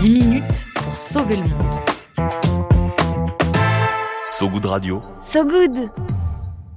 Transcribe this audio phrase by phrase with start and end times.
[0.00, 1.76] 10 minutes pour sauver le monde.
[4.24, 5.02] So Good Radio.
[5.22, 5.90] So good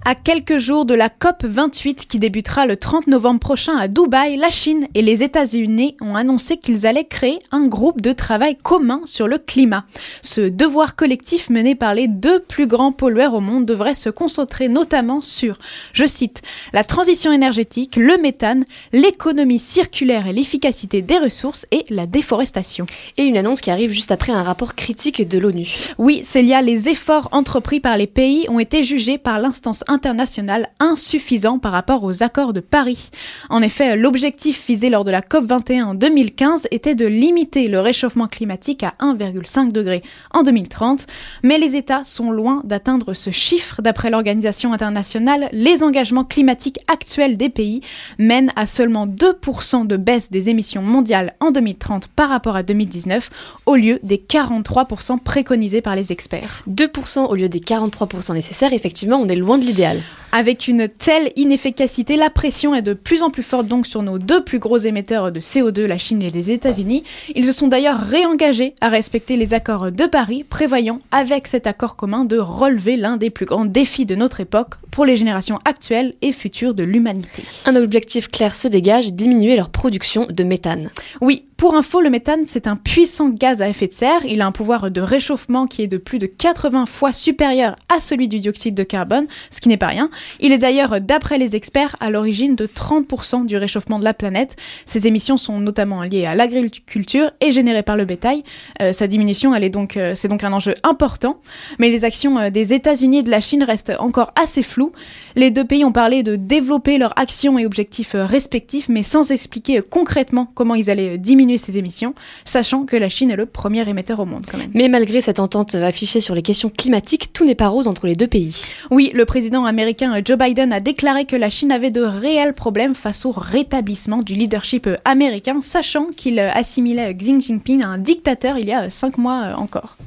[0.04, 4.36] À quelques jours de la COP 28 qui débutera le 30 novembre prochain à Dubaï,
[4.36, 9.02] la Chine et les États-Unis ont annoncé qu'ils allaient créer un groupe de travail commun
[9.06, 9.86] sur le climat.
[10.24, 14.70] Ce devoir collectif mené par les deux plus grands pollueurs au monde devrait se concentrer
[14.70, 15.60] notamment sur,
[15.94, 16.42] je cite,
[16.74, 22.88] la transition énergétique, le méthane, l'économie circulaire et l'efficacité des ressources et la déforestation.
[23.18, 25.68] Et une annonce qui arrive juste après un rapport critique de l'ONU.
[26.00, 31.60] Oui, Célia, les efforts entrepris par les pays ont été jugés par l'instance international insuffisant
[31.60, 33.10] par rapport aux accords de Paris.
[33.50, 38.28] En effet, l'objectif visé lors de la COP21 en 2015 était de limiter le réchauffement
[38.28, 40.02] climatique à 1,5 degré
[40.34, 41.08] en 2030,
[41.44, 43.82] mais les États sont loin d'atteindre ce chiffre.
[43.82, 47.82] D'après l'organisation internationale, les engagements climatiques actuels des pays
[48.18, 53.30] mènent à seulement 2% de baisse des émissions mondiales en 2030 par rapport à 2019,
[53.66, 56.64] au lieu des 43% préconisés par les experts.
[56.70, 60.88] 2% au lieu des 43% nécessaires, effectivement, on est loin de l'idée mondiale avec une
[60.88, 64.60] telle inefficacité, la pression est de plus en plus forte donc sur nos deux plus
[64.60, 67.04] gros émetteurs de CO2, la Chine et les États-Unis.
[67.36, 71.96] Ils se sont d'ailleurs réengagés à respecter les accords de Paris, prévoyant avec cet accord
[71.96, 76.16] commun de relever l'un des plus grands défis de notre époque pour les générations actuelles
[76.22, 77.44] et futures de l'humanité.
[77.66, 80.90] Un objectif clair se dégage, diminuer leur production de méthane.
[81.22, 84.26] Oui, pour info, le méthane, c'est un puissant gaz à effet de serre.
[84.26, 88.00] Il a un pouvoir de réchauffement qui est de plus de 80 fois supérieur à
[88.00, 90.10] celui du dioxyde de carbone, ce qui n'est pas rien.
[90.40, 94.56] Il est d'ailleurs, d'après les experts, à l'origine de 30% du réchauffement de la planète.
[94.86, 98.44] Ces émissions sont notamment liées à l'agriculture et générées par le bétail.
[98.82, 101.40] Euh, sa diminution, elle est donc, euh, c'est donc un enjeu important.
[101.80, 104.92] Mais les actions euh, des États-Unis et de la Chine restent encore assez floues.
[105.36, 109.82] Les deux pays ont parlé de développer leurs actions et objectifs respectifs, mais sans expliquer
[109.82, 112.14] concrètement comment ils allaient diminuer ses émissions,
[112.46, 114.72] sachant que la Chine est le premier émetteur au monde quand même.
[114.74, 118.16] Mais malgré cette entente affichée sur les questions climatiques, tout n'est pas rose entre les
[118.16, 118.74] deux pays.
[118.90, 122.96] Oui, le président américain Joe Biden a déclaré que la Chine avait de réels problèmes
[122.96, 128.68] face au rétablissement du leadership américain, sachant qu'il assimilait Xi Jinping à un dictateur il
[128.68, 129.98] y a cinq mois encore.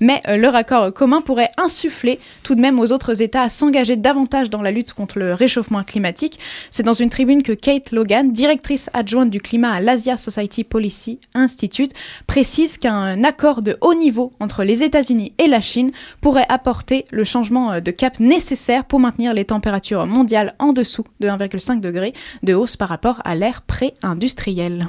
[0.00, 3.96] Mais euh, leur accord commun pourrait insuffler tout de même aux autres États à s'engager
[3.96, 6.38] davantage dans la lutte contre le réchauffement climatique.
[6.70, 11.20] C'est dans une tribune que Kate Logan, directrice adjointe du climat à l'Asia Society Policy
[11.34, 11.92] Institute,
[12.26, 17.24] précise qu'un accord de haut niveau entre les États-Unis et la Chine pourrait apporter le
[17.24, 22.14] changement euh, de cap nécessaire pour maintenir les températures mondiales en dessous de 1,5 degré
[22.42, 24.86] de hausse par rapport à l'ère pré-industrielle.